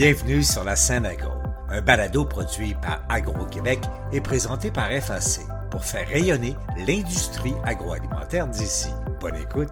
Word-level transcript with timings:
Bienvenue 0.00 0.42
sur 0.42 0.64
la 0.64 0.76
scène 0.76 1.04
agro, 1.04 1.28
un 1.68 1.82
balado 1.82 2.24
produit 2.24 2.72
par 2.72 3.04
Agro-Québec 3.10 3.80
et 4.14 4.22
présenté 4.22 4.70
par 4.70 4.90
FAC 4.90 5.44
pour 5.70 5.84
faire 5.84 6.08
rayonner 6.08 6.54
l'industrie 6.88 7.52
agroalimentaire 7.64 8.48
d'ici. 8.48 8.88
Bonne 9.20 9.36
écoute. 9.36 9.68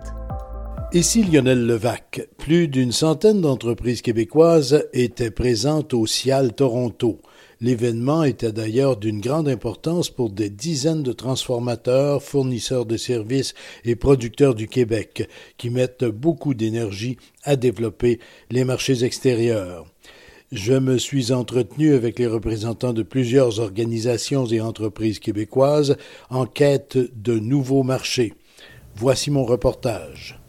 Ici 0.92 1.22
Lionel 1.22 1.66
Levac. 1.66 2.28
Plus 2.36 2.68
d'une 2.68 2.92
centaine 2.92 3.40
d'entreprises 3.40 4.02
québécoises 4.02 4.86
étaient 4.92 5.30
présentes 5.30 5.94
au 5.94 6.04
CIAL 6.04 6.52
Toronto. 6.52 7.22
L'événement 7.62 8.22
était 8.22 8.52
d'ailleurs 8.52 8.98
d'une 8.98 9.22
grande 9.22 9.48
importance 9.48 10.10
pour 10.10 10.28
des 10.28 10.50
dizaines 10.50 11.02
de 11.02 11.12
transformateurs, 11.12 12.22
fournisseurs 12.22 12.84
de 12.84 12.98
services 12.98 13.54
et 13.86 13.96
producteurs 13.96 14.54
du 14.54 14.68
Québec 14.68 15.26
qui 15.56 15.70
mettent 15.70 16.04
beaucoup 16.04 16.52
d'énergie 16.52 17.16
à 17.44 17.56
développer 17.56 18.20
les 18.50 18.64
marchés 18.64 19.04
extérieurs. 19.04 19.86
Je 20.50 20.72
me 20.72 20.96
suis 20.96 21.30
entretenu 21.30 21.92
avec 21.92 22.18
les 22.18 22.26
représentants 22.26 22.94
de 22.94 23.02
plusieurs 23.02 23.60
organisations 23.60 24.46
et 24.46 24.62
entreprises 24.62 25.18
québécoises 25.18 25.98
en 26.30 26.46
quête 26.46 26.96
de 26.96 27.38
nouveaux 27.38 27.82
marchés. 27.82 28.32
Voici 28.96 29.30
mon 29.30 29.44
reportage. 29.44 30.40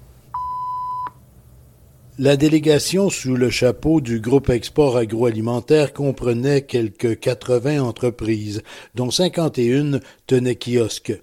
La 2.18 2.38
délégation 2.38 3.10
sous 3.10 3.36
le 3.36 3.50
chapeau 3.50 4.00
du 4.00 4.22
groupe 4.22 4.50
Export 4.50 4.98
agroalimentaire 4.98 5.94
comprenait 5.94 6.64
quelques 6.64 7.20
80 7.20 7.82
entreprises, 7.82 8.62
dont 8.96 9.10
51 9.10 10.00
tenaient 10.28 10.58
kiosque. 10.58 11.14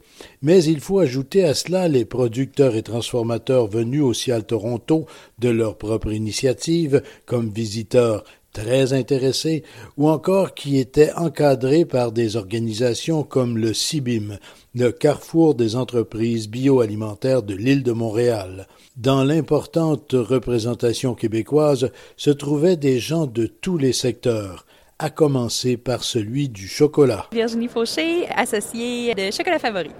Mais 0.40 0.64
il 0.64 0.80
faut 0.80 0.98
ajouter 0.98 1.44
à 1.44 1.52
cela 1.52 1.88
les 1.88 2.06
producteurs 2.06 2.76
et 2.76 2.82
transformateurs 2.82 3.66
venus 3.66 4.02
au 4.02 4.14
Cial 4.14 4.44
Toronto 4.44 5.06
de 5.38 5.50
leur 5.50 5.76
propre 5.76 6.12
initiative 6.12 7.02
comme 7.26 7.50
visiteurs 7.50 8.24
très 8.56 8.94
intéressés 8.94 9.64
ou 9.98 10.08
encore 10.08 10.54
qui 10.54 10.78
étaient 10.78 11.12
encadrés 11.12 11.84
par 11.84 12.10
des 12.10 12.36
organisations 12.36 13.22
comme 13.22 13.58
le 13.58 13.74
CIBIM, 13.74 14.38
le 14.74 14.92
carrefour 14.92 15.54
des 15.54 15.76
entreprises 15.76 16.48
bioalimentaires 16.48 17.42
de 17.42 17.54
l'île 17.54 17.82
de 17.82 17.92
Montréal. 17.92 18.66
Dans 18.96 19.24
l'importante 19.24 20.12
représentation 20.12 21.14
québécoise 21.14 21.90
se 22.16 22.30
trouvaient 22.30 22.78
des 22.78 22.98
gens 22.98 23.26
de 23.26 23.44
tous 23.44 23.76
les 23.76 23.92
secteurs, 23.92 24.64
à 24.98 25.10
commencer 25.10 25.76
par 25.76 26.02
celui 26.02 26.48
du 26.48 26.66
chocolat. 26.66 27.26
Virginie 27.32 27.68
Fauché, 27.68 28.26
associée 28.34 29.14
de 29.14 29.30
Chocolat 29.30 29.58
Favori. 29.58 29.90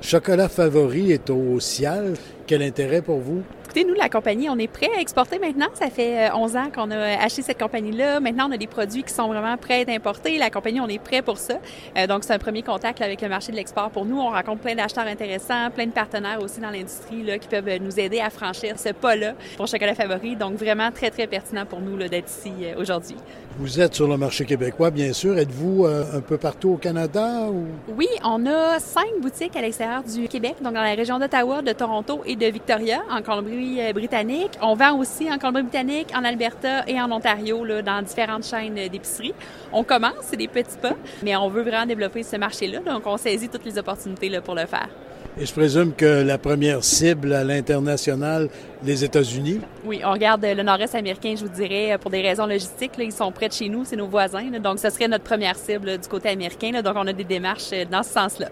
Chocolat 0.00 0.48
Favori 0.48 1.12
est 1.12 1.28
au 1.28 1.60
Cial. 1.60 2.14
Quel 2.46 2.62
intérêt 2.62 3.02
pour 3.02 3.18
vous? 3.18 3.42
Nous, 3.84 3.94
la 3.94 4.08
compagnie, 4.08 4.48
on 4.48 4.58
est 4.58 4.68
prêt 4.68 4.88
à 4.96 5.00
exporter 5.00 5.38
maintenant. 5.38 5.66
Ça 5.74 5.90
fait 5.90 6.30
11 6.32 6.54
euh, 6.54 6.58
ans 6.58 6.70
qu'on 6.74 6.90
a 6.90 7.22
acheté 7.22 7.42
cette 7.42 7.58
compagnie-là. 7.58 8.20
Maintenant, 8.20 8.48
on 8.48 8.52
a 8.52 8.56
des 8.56 8.66
produits 8.66 9.02
qui 9.02 9.12
sont 9.12 9.28
vraiment 9.28 9.56
prêts 9.56 9.84
d'importer. 9.84 10.38
La 10.38 10.50
compagnie, 10.50 10.80
on 10.80 10.88
est 10.88 11.02
prêt 11.02 11.22
pour 11.22 11.38
ça. 11.38 11.54
Euh, 11.96 12.06
donc, 12.06 12.24
c'est 12.24 12.32
un 12.32 12.38
premier 12.38 12.62
contact 12.62 13.02
avec 13.02 13.20
le 13.20 13.28
marché 13.28 13.52
de 13.52 13.56
l'export 13.56 13.90
pour 13.90 14.04
nous. 14.04 14.18
On 14.18 14.30
rencontre 14.30 14.62
plein 14.62 14.74
d'acheteurs 14.74 15.06
intéressants, 15.06 15.70
plein 15.74 15.86
de 15.86 15.92
partenaires 15.92 16.40
aussi 16.42 16.60
dans 16.60 16.70
l'industrie 16.70 17.24
qui 17.40 17.48
peuvent 17.48 17.78
nous 17.80 17.98
aider 17.98 18.20
à 18.20 18.30
franchir 18.30 18.78
ce 18.78 18.90
pas-là 18.90 19.34
pour 19.56 19.66
Chocolat 19.66 19.94
Favori. 19.94 20.36
Donc, 20.36 20.54
vraiment 20.54 20.90
très, 20.90 21.10
très 21.10 21.26
pertinent 21.26 21.66
pour 21.66 21.80
nous 21.80 21.96
d'être 21.96 22.28
ici 22.28 22.52
euh, 22.62 22.80
aujourd'hui. 22.80 23.16
Vous 23.58 23.80
êtes 23.80 23.94
sur 23.94 24.06
le 24.06 24.18
marché 24.18 24.44
québécois, 24.44 24.90
bien 24.90 25.14
sûr. 25.14 25.38
Êtes-vous 25.38 25.86
un 25.86 26.20
peu 26.20 26.36
partout 26.36 26.72
au 26.72 26.76
Canada? 26.76 27.46
Ou... 27.50 27.64
Oui, 27.96 28.08
on 28.22 28.44
a 28.44 28.78
cinq 28.80 29.08
boutiques 29.22 29.56
à 29.56 29.62
l'extérieur 29.62 30.02
du 30.02 30.28
Québec, 30.28 30.56
donc 30.60 30.74
dans 30.74 30.82
la 30.82 30.94
région 30.94 31.18
d'Ottawa, 31.18 31.62
de 31.62 31.72
Toronto 31.72 32.20
et 32.26 32.36
de 32.36 32.46
Victoria, 32.46 33.00
en 33.10 33.22
Colombie-Britannique. 33.66 34.52
On 34.62 34.74
vend 34.74 34.98
aussi 34.98 35.30
en 35.30 35.38
Colombie-Britannique, 35.38 36.08
en 36.14 36.24
Alberta 36.24 36.84
et 36.86 37.00
en 37.00 37.10
Ontario, 37.10 37.64
là, 37.64 37.82
dans 37.82 38.02
différentes 38.02 38.44
chaînes 38.44 38.74
d'épicerie. 38.74 39.34
On 39.72 39.82
commence, 39.82 40.12
c'est 40.22 40.36
des 40.36 40.48
petits 40.48 40.78
pas, 40.80 40.94
mais 41.22 41.36
on 41.36 41.48
veut 41.48 41.62
vraiment 41.62 41.86
développer 41.86 42.22
ce 42.22 42.36
marché-là, 42.36 42.80
donc 42.80 43.02
on 43.06 43.16
saisit 43.16 43.48
toutes 43.48 43.64
les 43.64 43.78
opportunités 43.78 44.30
pour 44.40 44.54
le 44.54 44.66
faire. 44.66 44.88
Et 45.38 45.44
je 45.44 45.52
présume 45.52 45.92
que 45.92 46.22
la 46.22 46.38
première 46.38 46.82
cible 46.82 47.34
à 47.34 47.44
l'international, 47.44 48.48
les 48.86 49.04
États-Unis? 49.04 49.60
Oui, 49.84 50.00
on 50.04 50.12
regarde 50.12 50.44
le 50.44 50.62
nord-est 50.62 50.94
américain, 50.94 51.34
je 51.36 51.44
vous 51.44 51.52
dirais, 51.52 51.98
pour 52.00 52.10
des 52.10 52.22
raisons 52.22 52.46
logistiques. 52.46 52.92
ils 52.98 53.12
sont 53.12 53.30
près 53.32 53.48
de 53.48 53.52
chez 53.52 53.68
nous, 53.68 53.84
c'est 53.84 53.96
nos 53.96 54.06
voisins. 54.06 54.44
donc, 54.62 54.78
ce 54.78 54.90
serait 54.90 55.08
notre 55.08 55.24
première 55.24 55.56
cible 55.56 55.98
du 55.98 56.08
côté 56.08 56.28
américain. 56.28 56.80
donc, 56.82 56.94
on 56.96 57.06
a 57.06 57.12
des 57.12 57.24
démarches 57.24 57.70
euh, 57.72 57.84
dans 57.90 58.02
ce 58.02 58.10
sens-là. 58.10 58.48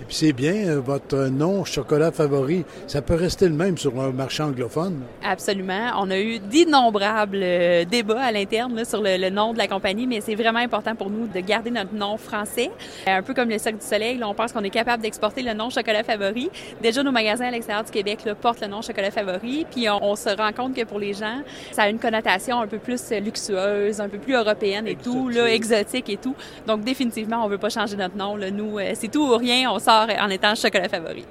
Et 0.00 0.04
puis 0.04 0.14
c'est 0.14 0.32
bien, 0.32 0.54
euh, 0.68 0.80
votre 0.80 1.28
nom, 1.28 1.64
chocolat 1.64 2.12
favori, 2.12 2.64
ça 2.86 3.02
peut 3.02 3.14
rester 3.14 3.48
le 3.48 3.54
même 3.54 3.76
sur 3.76 4.00
un 4.00 4.10
marché 4.10 4.42
anglophone. 4.42 5.02
Absolument. 5.24 5.90
On 5.98 6.10
a 6.10 6.18
eu 6.18 6.38
d'innombrables 6.38 7.40
euh, 7.42 7.84
débats 7.84 8.22
à 8.22 8.32
l'interne 8.32 8.84
sur 8.84 9.02
le, 9.02 9.30
nom 9.30 9.52
de 9.52 9.58
la 9.58 9.66
compagnie, 9.66 10.06
mais 10.06 10.20
c'est 10.20 10.34
vraiment 10.34 10.60
important 10.60 10.94
pour 10.94 11.10
nous 11.10 11.26
de 11.26 11.40
garder 11.40 11.70
notre 11.70 11.94
nom 11.94 12.16
français. 12.16 12.70
Un 13.06 13.22
peu 13.22 13.34
comme 13.34 13.48
le 13.48 13.58
Cercle 13.58 13.78
du 13.78 13.86
Soleil, 13.86 14.20
on 14.24 14.34
pense 14.34 14.52
qu'on 14.52 14.62
est 14.62 14.70
capable 14.70 15.02
d'exporter 15.02 15.42
le 15.42 15.52
nom 15.52 15.70
chocolat 15.70 16.04
favori. 16.04 16.50
Déjà, 16.80 17.02
nos 17.02 17.12
magasins 17.12 17.46
à 17.46 17.50
l'extérieur 17.50 17.84
du 17.84 17.90
Québec 17.90 18.20
portent 18.40 18.60
le 18.60 18.68
nom 18.68 18.82
chocolat 18.82 19.10
favori, 19.10 19.66
puis 19.70 19.77
on, 19.88 20.16
se 20.16 20.34
rend 20.36 20.52
compte 20.52 20.74
que 20.74 20.84
pour 20.84 20.98
les 20.98 21.12
gens, 21.12 21.42
ça 21.72 21.82
a 21.82 21.88
une 21.88 21.98
connotation 21.98 22.60
un 22.60 22.66
peu 22.66 22.78
plus 22.78 23.10
luxueuse, 23.10 24.00
un 24.00 24.08
peu 24.08 24.18
plus 24.18 24.34
européenne 24.34 24.86
et 24.86 24.96
tout, 24.96 25.28
là, 25.28 25.50
exotique 25.50 26.08
et 26.08 26.16
tout. 26.16 26.34
Donc 26.66 26.82
définitivement, 26.82 27.44
on 27.44 27.48
veut 27.48 27.58
pas 27.58 27.70
changer 27.70 27.96
notre 27.96 28.16
nom. 28.16 28.36
Là. 28.36 28.50
Nous, 28.50 28.78
euh, 28.78 28.92
c'est 28.94 29.08
tout 29.08 29.26
ou 29.26 29.36
rien. 29.36 29.70
On 29.70 29.78
sort 29.78 30.06
en 30.18 30.30
étant 30.30 30.54
chocolat 30.54 30.88
favori. 30.88 31.24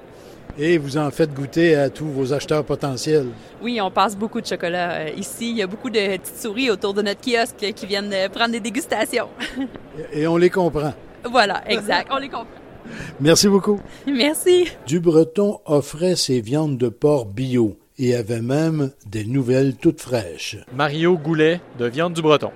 Et 0.60 0.76
vous 0.76 0.96
en 0.96 1.10
faites 1.12 1.32
goûter 1.32 1.76
à 1.76 1.88
tous 1.88 2.06
vos 2.06 2.32
acheteurs 2.32 2.64
potentiels. 2.64 3.28
Oui, 3.62 3.80
on 3.80 3.92
passe 3.92 4.16
beaucoup 4.16 4.40
de 4.40 4.46
chocolat 4.46 4.90
euh, 4.92 5.10
ici. 5.16 5.50
Il 5.50 5.56
y 5.56 5.62
a 5.62 5.68
beaucoup 5.68 5.88
de 5.88 6.16
petites 6.16 6.36
souris 6.36 6.68
autour 6.68 6.94
de 6.94 7.02
notre 7.02 7.20
kiosque 7.20 7.72
qui 7.74 7.86
viennent 7.86 8.12
euh, 8.12 8.28
prendre 8.28 8.50
des 8.50 8.60
dégustations. 8.60 9.28
Et 10.12 10.26
on 10.26 10.36
les 10.36 10.50
comprend. 10.50 10.94
Voilà, 11.24 11.62
exact. 11.68 12.08
On 12.10 12.18
les 12.18 12.28
comprend. 12.28 12.46
Merci 13.20 13.48
beaucoup. 13.48 13.80
Merci. 14.06 14.68
Du 14.86 14.98
Breton 14.98 15.60
offrait 15.64 16.16
ses 16.16 16.40
viandes 16.40 16.76
de 16.76 16.88
porc 16.88 17.26
bio 17.26 17.76
et 17.98 18.14
avait 18.14 18.42
même 18.42 18.90
des 19.06 19.24
nouvelles 19.24 19.74
toutes 19.74 20.00
fraîches. 20.00 20.56
Mario 20.74 21.16
Goulet 21.18 21.60
de 21.78 21.86
Viande 21.86 22.14
du 22.14 22.22
Breton. 22.22 22.50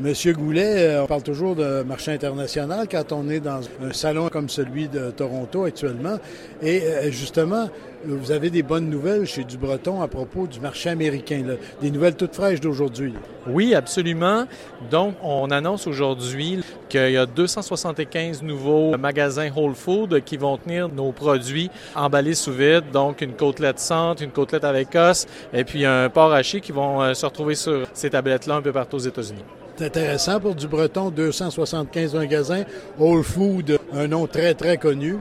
Monsieur 0.00 0.32
Goulet, 0.32 0.76
euh, 0.78 1.02
on 1.02 1.06
parle 1.06 1.24
toujours 1.24 1.56
de 1.56 1.82
marché 1.82 2.12
international 2.12 2.86
quand 2.88 3.10
on 3.10 3.28
est 3.28 3.40
dans 3.40 3.62
un 3.82 3.92
salon 3.92 4.28
comme 4.28 4.48
celui 4.48 4.86
de 4.86 5.10
Toronto 5.10 5.64
actuellement. 5.64 6.18
Et 6.62 6.82
euh, 6.82 7.10
justement, 7.10 7.68
vous 8.04 8.30
avez 8.30 8.50
des 8.50 8.62
bonnes 8.62 8.88
nouvelles 8.88 9.26
chez 9.26 9.44
Du 9.44 9.56
Breton 9.56 10.00
à 10.02 10.08
propos 10.08 10.46
du 10.46 10.60
marché 10.60 10.90
américain, 10.90 11.42
des 11.80 11.90
nouvelles 11.90 12.14
toutes 12.14 12.34
fraîches 12.34 12.60
d'aujourd'hui. 12.60 13.14
Oui, 13.46 13.74
absolument. 13.74 14.46
Donc, 14.90 15.14
on 15.22 15.50
annonce 15.50 15.86
aujourd'hui 15.86 16.60
qu'il 16.88 17.10
y 17.10 17.16
a 17.16 17.26
275 17.26 18.42
nouveaux 18.42 18.96
magasins 18.96 19.50
Whole 19.54 19.74
Food 19.74 20.22
qui 20.24 20.36
vont 20.36 20.56
tenir 20.56 20.88
nos 20.88 21.12
produits 21.12 21.70
emballés 21.94 22.34
sous 22.34 22.52
vide, 22.52 22.84
donc 22.92 23.20
une 23.20 23.34
côtelette 23.34 23.78
centre, 23.78 24.22
une 24.22 24.30
côtelette 24.30 24.64
avec 24.64 24.94
os, 24.94 25.26
et 25.52 25.64
puis 25.64 25.84
un 25.84 26.08
porc 26.08 26.32
haché 26.32 26.60
qui 26.60 26.72
vont 26.72 27.02
euh, 27.02 27.14
se 27.14 27.26
retrouver 27.26 27.54
sur 27.54 27.86
ces 27.92 28.10
tablettes-là 28.10 28.56
un 28.56 28.62
peu 28.62 28.72
partout 28.72 28.96
aux 28.96 29.00
États-Unis. 29.00 29.44
C'est 29.78 29.86
intéressant 29.86 30.40
pour 30.40 30.56
du 30.56 30.66
Breton, 30.66 31.10
275 31.10 32.14
magasins. 32.14 32.64
Whole 32.98 33.22
Food, 33.22 33.77
un 33.92 34.08
nom 34.08 34.26
très, 34.26 34.54
très 34.54 34.76
connu. 34.76 35.16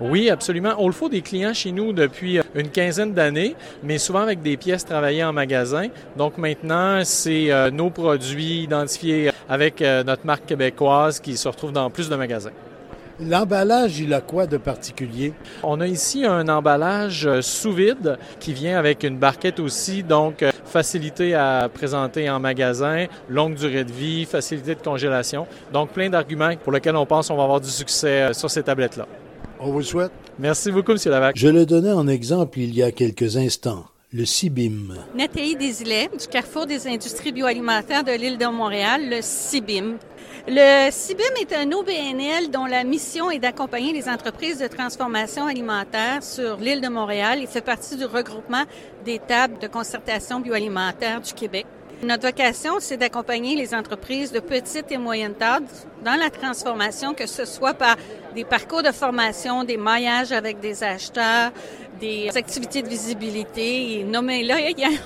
Oui, 0.00 0.30
absolument. 0.30 0.74
Whole 0.78 0.92
Food 0.92 1.14
est 1.14 1.20
client 1.20 1.52
chez 1.52 1.72
nous 1.72 1.92
depuis 1.92 2.38
euh, 2.38 2.42
une 2.54 2.68
quinzaine 2.68 3.12
d'années, 3.12 3.54
mais 3.82 3.98
souvent 3.98 4.20
avec 4.20 4.42
des 4.42 4.56
pièces 4.56 4.84
travaillées 4.84 5.24
en 5.24 5.32
magasin. 5.32 5.88
Donc 6.16 6.38
maintenant, 6.38 7.02
c'est 7.04 7.50
euh, 7.50 7.70
nos 7.70 7.90
produits 7.90 8.62
identifiés 8.62 9.30
avec 9.48 9.82
euh, 9.82 10.02
notre 10.04 10.26
marque 10.26 10.46
québécoise 10.46 11.20
qui 11.20 11.36
se 11.36 11.48
retrouvent 11.48 11.72
dans 11.72 11.90
plus 11.90 12.08
de 12.08 12.16
magasins. 12.16 12.52
L'emballage, 13.20 14.00
il 14.00 14.12
a 14.12 14.20
quoi 14.20 14.46
de 14.46 14.56
particulier? 14.56 15.32
On 15.62 15.80
a 15.80 15.86
ici 15.86 16.24
un 16.24 16.48
emballage 16.48 17.28
sous 17.40 17.72
vide 17.72 18.18
qui 18.40 18.52
vient 18.52 18.78
avec 18.78 19.04
une 19.04 19.18
barquette 19.18 19.60
aussi, 19.60 20.02
donc 20.02 20.44
facilité 20.64 21.34
à 21.34 21.70
présenter 21.72 22.28
en 22.28 22.40
magasin, 22.40 23.06
longue 23.28 23.54
durée 23.54 23.84
de 23.84 23.92
vie, 23.92 24.24
facilité 24.24 24.74
de 24.74 24.80
congélation. 24.80 25.46
Donc, 25.72 25.90
plein 25.90 26.10
d'arguments 26.10 26.56
pour 26.62 26.72
lesquels 26.72 26.96
on 26.96 27.06
pense 27.06 27.28
qu'on 27.28 27.36
va 27.36 27.44
avoir 27.44 27.60
du 27.60 27.70
succès 27.70 28.22
euh, 28.22 28.32
sur 28.32 28.50
ces 28.50 28.64
tablettes-là. 28.64 29.06
On 29.60 29.70
vous 29.70 29.78
le 29.78 29.84
souhaite. 29.84 30.10
Merci 30.38 30.72
beaucoup, 30.72 30.90
M. 30.90 30.98
Lavac. 31.06 31.36
Je 31.36 31.48
le 31.48 31.64
donnais 31.64 31.92
en 31.92 32.08
exemple 32.08 32.58
il 32.58 32.74
y 32.74 32.82
a 32.82 32.90
quelques 32.90 33.36
instants. 33.36 33.84
Le 34.16 34.24
CIBIM. 34.24 34.94
Nathalie 35.16 35.56
Desilets, 35.56 36.08
du 36.16 36.28
Carrefour 36.28 36.66
des 36.66 36.86
industries 36.86 37.32
bioalimentaires 37.32 38.04
de 38.04 38.12
l'île 38.12 38.38
de 38.38 38.46
Montréal, 38.46 39.10
le 39.10 39.18
CIBIM. 39.20 39.96
Le 40.46 40.88
CIBIM 40.92 41.34
est 41.40 41.52
un 41.52 41.72
OBNL 41.72 42.48
dont 42.52 42.64
la 42.64 42.84
mission 42.84 43.28
est 43.32 43.40
d'accompagner 43.40 43.92
les 43.92 44.08
entreprises 44.08 44.60
de 44.60 44.68
transformation 44.68 45.48
alimentaire 45.48 46.22
sur 46.22 46.58
l'île 46.58 46.80
de 46.80 46.86
Montréal. 46.86 47.40
Il 47.40 47.48
fait 47.48 47.60
partie 47.60 47.96
du 47.96 48.04
regroupement 48.04 48.62
des 49.04 49.18
tables 49.18 49.58
de 49.58 49.66
concertation 49.66 50.38
bioalimentaire 50.38 51.20
du 51.20 51.32
Québec. 51.32 51.66
Notre 52.02 52.26
vocation, 52.26 52.72
c'est 52.80 52.96
d'accompagner 52.96 53.56
les 53.56 53.74
entreprises 53.74 54.30
de 54.30 54.40
petite 54.40 54.90
et 54.90 54.98
moyenne 54.98 55.34
taille 55.34 55.62
dans 56.04 56.16
la 56.16 56.28
transformation, 56.28 57.14
que 57.14 57.26
ce 57.26 57.44
soit 57.44 57.74
par 57.74 57.96
des 58.34 58.44
parcours 58.44 58.82
de 58.82 58.92
formation, 58.92 59.64
des 59.64 59.76
maillages 59.76 60.32
avec 60.32 60.60
des 60.60 60.82
acheteurs, 60.82 61.52
des 62.00 62.30
activités 62.34 62.82
de 62.82 62.88
visibilité, 62.88 64.00
et 64.00 64.04
nommez-là, 64.04 64.56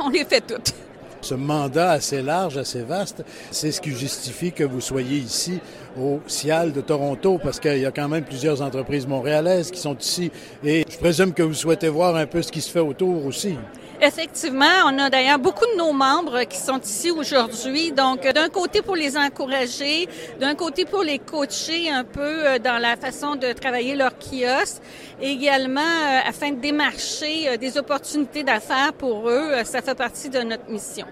on 0.00 0.08
les 0.08 0.24
fait 0.24 0.40
toutes. 0.40 0.74
ce 1.20 1.34
mandat 1.34 1.92
assez 1.92 2.22
large, 2.22 2.56
assez 2.56 2.82
vaste. 2.82 3.24
C'est 3.50 3.72
ce 3.72 3.80
qui 3.80 3.90
justifie 3.90 4.52
que 4.52 4.64
vous 4.64 4.80
soyez 4.80 5.18
ici 5.18 5.60
au 6.00 6.20
CIAL 6.26 6.72
de 6.72 6.80
Toronto, 6.80 7.38
parce 7.42 7.60
qu'il 7.60 7.78
y 7.78 7.86
a 7.86 7.90
quand 7.90 8.08
même 8.08 8.24
plusieurs 8.24 8.62
entreprises 8.62 9.06
montréalaises 9.06 9.70
qui 9.70 9.80
sont 9.80 9.96
ici. 9.96 10.30
Et 10.64 10.84
je 10.88 10.98
présume 10.98 11.32
que 11.32 11.42
vous 11.42 11.54
souhaitez 11.54 11.88
voir 11.88 12.16
un 12.16 12.26
peu 12.26 12.42
ce 12.42 12.52
qui 12.52 12.60
se 12.60 12.70
fait 12.70 12.80
autour 12.80 13.26
aussi. 13.26 13.56
Effectivement, 14.00 14.84
on 14.86 14.96
a 14.98 15.10
d'ailleurs 15.10 15.40
beaucoup 15.40 15.66
de 15.66 15.76
nos 15.76 15.92
membres 15.92 16.44
qui 16.44 16.56
sont 16.56 16.78
ici 16.80 17.10
aujourd'hui. 17.10 17.90
Donc, 17.90 18.22
d'un 18.32 18.48
côté 18.48 18.80
pour 18.80 18.94
les 18.94 19.16
encourager, 19.16 20.08
d'un 20.38 20.54
côté 20.54 20.84
pour 20.84 21.02
les 21.02 21.18
coacher 21.18 21.90
un 21.90 22.04
peu 22.04 22.20
euh, 22.46 22.58
dans 22.60 22.80
la 22.80 22.96
façon 22.96 23.34
de 23.34 23.52
travailler 23.52 23.96
leur 23.96 24.12
kiosque, 24.18 24.80
également 25.20 25.80
euh, 25.80 26.28
afin 26.28 26.52
de 26.52 26.60
démarcher 26.60 27.48
euh, 27.48 27.56
des 27.56 27.76
opportunités 27.76 28.44
d'affaires 28.44 28.92
pour 28.92 29.28
eux. 29.28 29.50
Ça 29.64 29.82
fait 29.82 29.96
partie 29.96 30.28
de 30.28 30.38
notre 30.40 30.70
mission. 30.70 31.06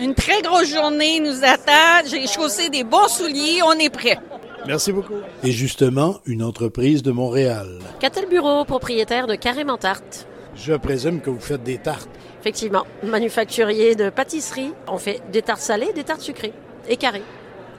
Une 0.00 0.14
très 0.14 0.42
grosse 0.42 0.68
journée 0.68 1.20
nous 1.20 1.44
attend. 1.44 2.04
J'ai 2.04 2.26
chaussé 2.26 2.68
des 2.68 2.82
bons 2.82 3.08
souliers. 3.08 3.62
On 3.64 3.72
est 3.72 3.90
prêt. 3.90 4.18
Merci 4.66 4.92
beaucoup. 4.92 5.14
Et 5.44 5.52
justement, 5.52 6.16
une 6.26 6.42
entreprise 6.42 7.02
de 7.02 7.12
Montréal. 7.12 7.78
Catel 8.00 8.28
Bureau, 8.28 8.64
propriétaire 8.64 9.28
de 9.28 9.36
Carré 9.36 9.64
Tarte. 9.80 10.27
Je 10.58 10.74
présume 10.74 11.20
que 11.20 11.30
vous 11.30 11.40
faites 11.40 11.62
des 11.62 11.78
tartes. 11.78 12.08
Effectivement, 12.40 12.84
manufacturier 13.04 13.94
de 13.94 14.10
pâtisserie. 14.10 14.72
On 14.88 14.98
fait 14.98 15.22
des 15.30 15.42
tartes 15.42 15.60
salées, 15.60 15.92
des 15.94 16.04
tartes 16.04 16.20
sucrées 16.20 16.52
et 16.88 16.96
carrées. 16.96 17.22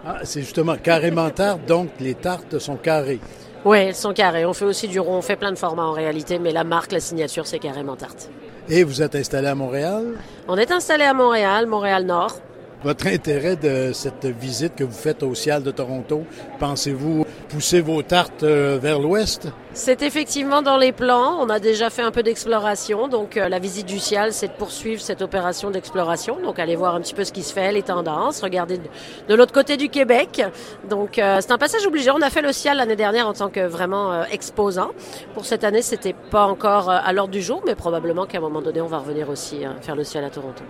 Ah, 0.06 0.20
c'est 0.24 0.42
justement 0.42 0.78
carrément 0.78 1.30
tarte, 1.30 1.66
donc 1.66 1.90
les 2.00 2.16
tartes 2.16 2.58
sont 2.58 2.78
carrées. 2.78 3.20
Oui, 3.66 3.80
elles 3.80 3.96
sont 3.96 4.14
carrées. 4.14 4.46
On 4.46 4.54
fait 4.54 4.64
aussi 4.64 4.88
du 4.88 5.00
rond, 5.00 5.18
on 5.18 5.22
fait 5.22 5.36
plein 5.36 5.52
de 5.52 5.58
formats 5.58 5.86
en 5.86 5.92
réalité, 5.92 6.40
mais 6.40 6.54
la 6.54 6.64
marque, 6.64 6.94
la 6.94 7.02
signature, 7.02 7.46
c'est 7.46 7.60
carrément 7.60 7.98
tarte. 7.98 8.30
Et 8.70 8.86
vous 8.86 9.02
êtes 9.02 9.16
installé 9.16 9.50
à 9.50 9.56
Montréal? 9.56 10.16
On 10.48 10.56
est 10.56 10.72
installé 10.72 11.04
à 11.04 11.14
Montréal, 11.14 11.66
Montréal-Nord. 11.66 12.40
Votre 12.81 13.08
intérêt 13.08 13.58
de 13.58 13.92
cette 13.92 14.26
visite 14.26 14.76
que 14.76 14.86
vous 14.86 14.94
faites 14.94 15.22
au 15.22 15.36
Cial 15.36 15.64
de 15.64 15.72
Toronto, 15.72 16.24
pensez-vous 16.60 17.26
pousser 17.50 17.81
vos 17.81 18.01
tartes 18.01 18.44
euh, 18.44 18.78
vers 18.81 19.00
l'ouest? 19.00 19.50
C'est 19.74 20.01
effectivement 20.01 20.62
dans 20.62 20.78
les 20.78 20.92
plans. 20.92 21.38
On 21.42 21.50
a 21.50 21.60
déjà 21.60 21.90
fait 21.90 22.01
un 22.01 22.12
peu 22.12 22.24
d'exploration. 22.24 23.07
Donc, 23.07 23.36
euh, 23.36 23.50
la 23.50 23.60
visite 23.60 23.88
du 23.88 24.00
Cial, 24.00 24.31
c'est 24.31 24.48
de 24.48 24.54
poursuivre 24.54 25.01
cette 25.01 25.22
opération 25.22 25.72
d'exploration. 25.72 26.38
Donc, 26.42 26.60
aller 26.60 26.75
voir 26.75 26.96
un 26.96 27.01
petit 27.01 27.13
peu 27.13 27.24
ce 27.24 27.34
qui 27.34 27.44
se 27.44 27.51
fait, 27.51 27.72
les 27.72 27.84
tendances, 27.84 28.42
regarder 28.42 28.80
de, 29.28 29.36
l'autre 29.36 29.54
côté 29.54 29.75
du 29.75 29.90
Québec. 29.90 30.42
Donc, 30.90 31.19
euh, 31.19 31.40
c'est 31.42 31.51
un 31.51 31.57
passage 31.57 31.86
obligé. 31.86 32.12
On 32.12 32.22
a 32.22 32.30
fait 32.30 32.42
le 32.42 32.54
Cial 32.54 32.78
l'année 32.78 32.96
dernière 32.96 33.28
en 33.28 33.34
tant 33.34 33.50
que 33.50 33.66
vraiment 33.66 34.24
exposant. 34.25 34.92
Pour 35.34 35.45
cette 35.45 35.63
année, 35.63 35.81
c'était 35.81 36.16
pas 36.31 36.45
encore 36.45 36.90
à 36.90 37.12
l'ordre 37.12 37.31
du 37.31 37.42
jour, 37.42 37.62
mais 37.66 37.75
probablement 37.75 38.25
qu'à 38.25 38.38
un 38.38 38.42
moment 38.42 38.62
donné, 38.62 38.80
on 38.80 38.88
va 38.88 39.00
revenir 39.00 39.30
aussi 39.30 39.62
faire 39.81 39.95
le 39.95 40.04
Cial 40.04 40.24
à 40.24 40.30
Toronto. 40.30 40.63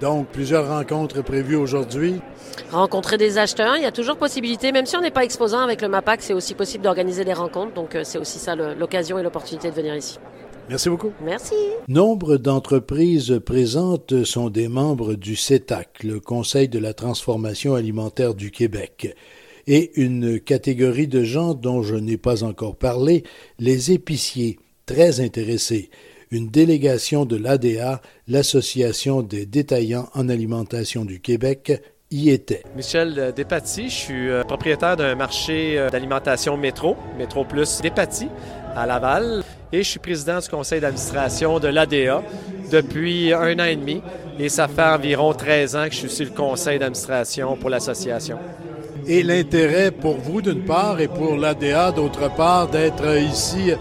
Donc, 0.00 0.28
plusieurs 0.28 0.66
rencontres 0.66 1.22
prévues 1.22 1.56
aujourd'hui. 1.56 2.14
Rencontrer 2.70 3.18
des 3.18 3.36
acheteurs, 3.36 3.76
il 3.76 3.82
y 3.82 3.86
a 3.86 3.92
toujours 3.92 4.16
possibilité, 4.16 4.72
même 4.72 4.86
si 4.86 4.96
on 4.96 5.02
n'est 5.02 5.10
pas 5.10 5.24
exposant 5.24 5.60
avec 5.60 5.82
le 5.82 5.88
MAPAC, 5.88 6.22
c'est 6.22 6.32
aussi 6.32 6.54
possible 6.54 6.82
d'organiser 6.84 7.22
des 7.24 7.34
rencontres. 7.34 7.74
Donc, 7.74 7.94
euh, 7.94 8.02
c'est 8.02 8.18
aussi 8.18 8.38
ça 8.38 8.54
l'occasion 8.54 9.18
et 9.18 9.22
l'opportunité 9.22 9.68
de 9.68 9.74
venir 9.74 9.94
ici. 9.94 10.18
Merci 10.70 10.88
beaucoup. 10.88 11.12
Merci. 11.22 11.54
Nombre 11.88 12.38
d'entreprises 12.38 13.40
présentes 13.44 14.24
sont 14.24 14.48
des 14.48 14.68
membres 14.68 15.14
du 15.14 15.36
CETAC, 15.36 16.02
le 16.02 16.18
Conseil 16.18 16.68
de 16.68 16.78
la 16.78 16.94
transformation 16.94 17.74
alimentaire 17.74 18.34
du 18.34 18.50
Québec, 18.50 19.14
et 19.66 20.00
une 20.00 20.40
catégorie 20.40 21.08
de 21.08 21.24
gens 21.24 21.52
dont 21.52 21.82
je 21.82 21.96
n'ai 21.96 22.16
pas 22.16 22.42
encore 22.42 22.76
parlé, 22.76 23.24
les 23.58 23.92
épiciers, 23.92 24.58
très 24.86 25.20
intéressés 25.20 25.90
une 26.30 26.48
délégation 26.48 27.24
de 27.24 27.36
l'ADA, 27.36 28.00
l'Association 28.28 29.22
des 29.22 29.46
détaillants 29.46 30.08
en 30.14 30.28
alimentation 30.28 31.04
du 31.04 31.20
Québec, 31.20 31.82
y 32.10 32.30
était. 32.30 32.62
Michel 32.76 33.32
Despatie, 33.34 33.88
je 33.88 33.94
suis 33.94 34.28
euh, 34.28 34.42
propriétaire 34.42 34.96
d'un 34.96 35.14
marché 35.14 35.78
euh, 35.78 35.90
d'alimentation 35.90 36.56
métro, 36.56 36.96
Métro 37.16 37.44
Plus 37.44 37.80
Despatie, 37.80 38.28
à 38.74 38.86
Laval, 38.86 39.44
et 39.72 39.82
je 39.82 39.88
suis 39.88 40.00
président 40.00 40.40
du 40.40 40.48
conseil 40.48 40.80
d'administration 40.80 41.60
de 41.60 41.68
l'ADA 41.68 42.22
depuis 42.70 43.32
un 43.32 43.58
an 43.60 43.64
et 43.64 43.76
demi, 43.76 44.02
et 44.38 44.48
ça 44.48 44.66
fait 44.66 44.82
environ 44.82 45.32
13 45.32 45.76
ans 45.76 45.84
que 45.86 45.92
je 45.92 45.98
suis 45.98 46.10
sur 46.10 46.24
le 46.26 46.32
conseil 46.32 46.78
d'administration 46.78 47.56
pour 47.56 47.70
l'association. 47.70 48.38
Et 49.06 49.22
l'intérêt 49.22 49.90
pour 49.90 50.16
vous 50.16 50.42
d'une 50.42 50.64
part 50.64 51.00
et 51.00 51.08
pour 51.08 51.36
l'ADA 51.36 51.92
d'autre 51.92 52.32
part 52.34 52.68
d'être 52.68 53.18
ici 53.18 53.72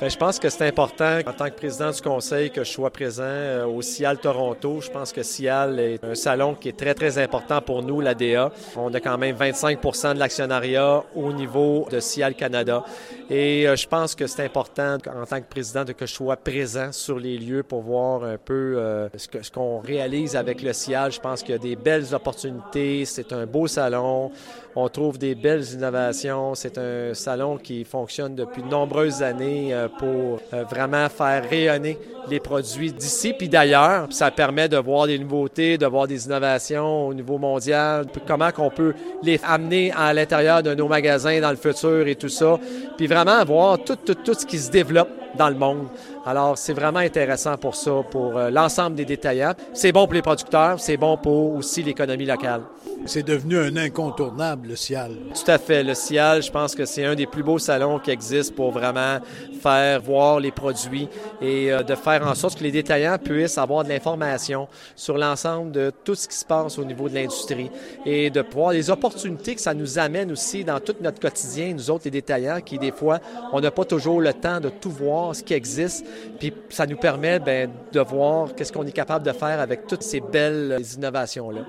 ben, 0.00 0.08
je 0.08 0.16
pense 0.16 0.38
que 0.38 0.48
c'est 0.48 0.66
important 0.66 1.18
en 1.26 1.32
tant 1.34 1.50
que 1.50 1.56
président 1.56 1.90
du 1.90 2.00
conseil 2.00 2.50
que 2.50 2.64
je 2.64 2.70
sois 2.70 2.88
présent 2.88 3.22
euh, 3.22 3.66
au 3.66 3.82
CIAL 3.82 4.16
Toronto. 4.16 4.80
Je 4.80 4.90
pense 4.90 5.12
que 5.12 5.22
CIAL 5.22 5.78
est 5.78 6.02
un 6.02 6.14
salon 6.14 6.54
qui 6.54 6.70
est 6.70 6.76
très, 6.76 6.94
très 6.94 7.18
important 7.18 7.60
pour 7.60 7.82
nous, 7.82 8.00
l'ADA. 8.00 8.50
On 8.76 8.94
a 8.94 9.00
quand 9.00 9.18
même 9.18 9.36
25% 9.36 10.14
de 10.14 10.18
l'actionnariat 10.18 11.04
au 11.14 11.34
niveau 11.34 11.86
de 11.90 12.00
CIAL 12.00 12.34
Canada. 12.34 12.82
Et 13.28 13.68
euh, 13.68 13.76
je 13.76 13.86
pense 13.86 14.14
que 14.14 14.26
c'est 14.26 14.42
important 14.42 14.96
en 15.06 15.26
tant 15.26 15.38
que 15.38 15.48
président 15.50 15.84
de 15.84 15.92
que 15.92 16.06
je 16.06 16.14
sois 16.14 16.36
présent 16.36 16.92
sur 16.92 17.18
les 17.18 17.36
lieux 17.36 17.62
pour 17.62 17.82
voir 17.82 18.24
un 18.24 18.38
peu 18.38 18.76
euh, 18.78 19.08
ce 19.18 19.50
qu'on 19.50 19.80
réalise 19.80 20.34
avec 20.34 20.62
le 20.62 20.72
CIAL. 20.72 21.12
Je 21.12 21.20
pense 21.20 21.42
qu'il 21.42 21.52
y 21.52 21.58
a 21.58 21.58
des 21.58 21.76
belles 21.76 22.14
opportunités. 22.14 23.04
C'est 23.04 23.34
un 23.34 23.44
beau 23.44 23.66
salon. 23.66 24.32
On 24.74 24.88
trouve 24.88 25.18
des 25.18 25.34
belles 25.34 25.64
innovations. 25.74 26.54
C'est 26.54 26.78
un 26.78 27.12
salon 27.12 27.58
qui 27.58 27.84
fonctionne 27.84 28.34
depuis 28.34 28.62
de 28.62 28.68
nombreuses 28.68 29.22
années 29.22 29.74
pour 29.98 30.40
euh, 30.52 30.64
vraiment 30.70 31.08
faire 31.08 31.48
rayonner 31.48 31.98
les 32.28 32.40
produits 32.40 32.92
d'ici 32.92 33.32
puis 33.32 33.48
d'ailleurs. 33.48 34.06
Ça 34.10 34.30
permet 34.30 34.68
de 34.68 34.76
voir 34.76 35.06
des 35.06 35.18
nouveautés, 35.18 35.78
de 35.78 35.86
voir 35.86 36.06
des 36.06 36.26
innovations 36.26 37.08
au 37.08 37.14
niveau 37.14 37.38
mondial, 37.38 38.06
comment 38.26 38.50
qu'on 38.50 38.70
peut 38.70 38.94
les 39.22 39.40
amener 39.44 39.92
à 39.96 40.12
l'intérieur 40.12 40.62
de 40.62 40.74
nos 40.74 40.88
magasins 40.88 41.40
dans 41.40 41.50
le 41.50 41.56
futur 41.56 42.06
et 42.06 42.14
tout 42.14 42.28
ça. 42.28 42.58
Puis 42.96 43.06
vraiment 43.06 43.44
voir 43.44 43.78
tout, 43.82 43.96
tout, 43.96 44.14
tout 44.14 44.34
ce 44.34 44.46
qui 44.46 44.58
se 44.58 44.70
développe 44.70 45.10
dans 45.36 45.48
le 45.48 45.56
monde. 45.56 45.86
Alors, 46.26 46.58
c'est 46.58 46.74
vraiment 46.74 46.98
intéressant 46.98 47.56
pour 47.56 47.74
ça, 47.74 48.02
pour 48.10 48.36
euh, 48.36 48.50
l'ensemble 48.50 48.94
des 48.96 49.06
détaillants. 49.06 49.54
C'est 49.72 49.90
bon 49.90 50.04
pour 50.04 50.14
les 50.14 50.22
producteurs, 50.22 50.78
c'est 50.78 50.98
bon 50.98 51.16
pour 51.16 51.56
aussi 51.56 51.82
l'économie 51.82 52.26
locale. 52.26 52.62
C'est 53.06 53.22
devenu 53.22 53.58
un 53.58 53.76
incontournable, 53.78 54.68
le 54.68 54.76
CIAL. 54.76 55.12
Tout 55.34 55.50
à 55.50 55.56
fait. 55.56 55.82
Le 55.82 55.94
CIAL, 55.94 56.42
je 56.42 56.50
pense 56.50 56.74
que 56.74 56.84
c'est 56.84 57.06
un 57.06 57.14
des 57.14 57.26
plus 57.26 57.42
beaux 57.42 57.58
salons 57.58 57.98
qui 57.98 58.10
existent 58.10 58.54
pour 58.54 58.70
vraiment 58.72 59.18
faire 59.62 60.02
voir 60.02 60.40
les 60.40 60.50
produits 60.50 61.08
et 61.40 61.72
euh, 61.72 61.82
de 61.82 61.94
faire 61.94 62.26
en 62.26 62.34
sorte 62.34 62.58
que 62.58 62.64
les 62.64 62.70
détaillants 62.70 63.16
puissent 63.16 63.56
avoir 63.56 63.84
de 63.84 63.88
l'information 63.88 64.68
sur 64.94 65.16
l'ensemble 65.16 65.72
de 65.72 65.90
tout 66.04 66.14
ce 66.14 66.28
qui 66.28 66.36
se 66.36 66.44
passe 66.44 66.78
au 66.78 66.84
niveau 66.84 67.08
de 67.08 67.14
l'industrie 67.14 67.70
et 68.04 68.28
de 68.28 68.44
voir 68.52 68.72
les 68.72 68.90
opportunités 68.90 69.54
que 69.54 69.60
ça 69.62 69.72
nous 69.72 69.98
amène 69.98 70.30
aussi 70.32 70.64
dans 70.64 70.80
tout 70.80 70.96
notre 71.00 71.20
quotidien, 71.20 71.72
nous 71.72 71.90
autres 71.90 72.04
les 72.04 72.10
détaillants, 72.10 72.60
qui 72.60 72.78
des 72.78 72.92
fois, 72.92 73.20
on 73.52 73.60
n'a 73.60 73.70
pas 73.70 73.86
toujours 73.86 74.20
le 74.20 74.34
temps 74.34 74.60
de 74.60 74.68
tout 74.68 74.90
voir 74.90 75.34
ce 75.34 75.42
qui 75.42 75.54
existe. 75.54 76.04
Puis 76.38 76.52
ça 76.70 76.86
nous 76.86 76.96
permet 76.96 77.38
ben, 77.38 77.70
de 77.92 78.00
voir 78.00 78.54
qu'est-ce 78.54 78.72
qu'on 78.72 78.86
est 78.86 78.92
capable 78.92 79.24
de 79.26 79.32
faire 79.32 79.60
avec 79.60 79.86
toutes 79.86 80.02
ces 80.02 80.20
belles 80.20 80.78
innovations-là. 80.96 81.66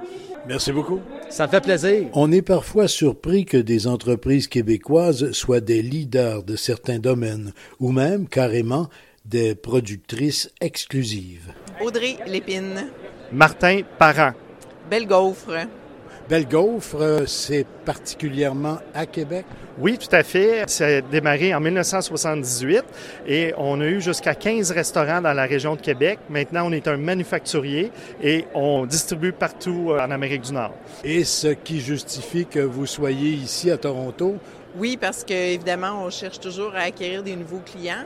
Merci 0.48 0.71
beaucoup. 0.71 1.00
Ça 1.29 1.45
me 1.45 1.51
fait 1.51 1.62
plaisir. 1.62 2.07
On 2.13 2.31
est 2.31 2.41
parfois 2.41 2.88
surpris 2.88 3.45
que 3.45 3.57
des 3.57 3.88
entreprises 3.88 4.48
québécoises 4.48 5.31
soient 5.31 5.62
des 5.62 5.81
leaders 5.81 6.43
de 6.43 6.55
certains 6.55 7.00
domaines, 7.00 7.53
ou 7.79 7.91
même 7.91 8.27
carrément 8.27 8.88
des 9.25 9.55
productrices 9.55 10.50
exclusives. 10.62 11.53
Audrey 11.79 12.17
Lépine. 12.27 12.88
Martin 13.31 13.81
Parent. 13.98 14.33
Belle 14.89 15.07
gaufre. 15.07 15.67
Belle 16.31 16.47
gaufre, 16.47 17.25
c'est 17.27 17.65
particulièrement 17.83 18.77
à 18.93 19.05
Québec? 19.05 19.45
Oui, 19.77 19.97
tout 19.97 20.15
à 20.15 20.23
fait. 20.23 20.63
Ça 20.69 20.85
a 20.85 21.01
démarré 21.01 21.53
en 21.53 21.59
1978 21.59 22.85
et 23.27 23.53
on 23.57 23.81
a 23.81 23.85
eu 23.88 24.00
jusqu'à 24.00 24.33
15 24.33 24.71
restaurants 24.71 25.19
dans 25.19 25.33
la 25.33 25.45
région 25.45 25.75
de 25.75 25.81
Québec. 25.81 26.19
Maintenant, 26.29 26.67
on 26.67 26.71
est 26.71 26.88
un 26.88 26.95
manufacturier 26.95 27.91
et 28.23 28.45
on 28.53 28.85
distribue 28.85 29.33
partout 29.33 29.88
euh, 29.89 30.00
en 30.00 30.09
Amérique 30.09 30.43
du 30.43 30.53
Nord. 30.53 30.73
Et 31.03 31.25
ce 31.25 31.50
qui 31.50 31.81
justifie 31.81 32.45
que 32.45 32.61
vous 32.61 32.85
soyez 32.85 33.31
ici 33.31 33.69
à 33.69 33.75
Toronto? 33.75 34.38
Oui, 34.77 34.95
parce 34.95 35.25
que 35.25 35.33
évidemment, 35.33 36.05
on 36.05 36.09
cherche 36.09 36.39
toujours 36.39 36.73
à 36.75 36.83
acquérir 36.83 37.23
des 37.23 37.35
nouveaux 37.35 37.59
clients 37.59 38.05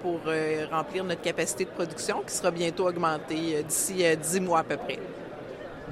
pour 0.00 0.20
euh, 0.28 0.66
remplir 0.70 1.02
notre 1.02 1.22
capacité 1.22 1.64
de 1.64 1.70
production 1.70 2.22
qui 2.24 2.34
sera 2.36 2.52
bientôt 2.52 2.86
augmentée 2.86 3.56
euh, 3.56 3.62
d'ici 3.64 4.04
10 4.16 4.42
mois 4.42 4.60
à 4.60 4.62
peu 4.62 4.76
près. 4.76 5.00